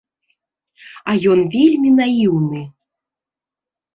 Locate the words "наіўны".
1.99-2.61